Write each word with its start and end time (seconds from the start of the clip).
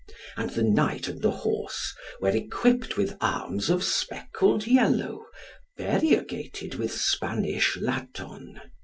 And 0.35 0.49
the 0.49 0.63
knight 0.63 1.07
and 1.07 1.23
horse 1.23 1.93
were 2.19 2.35
equipped 2.35 2.97
with 2.97 3.15
arms 3.21 3.69
of 3.69 3.83
speckled 3.83 4.65
yellow, 4.65 5.27
variegated 5.77 6.73
with 6.73 6.91
Spanish 6.91 7.77
laton. 7.79 8.59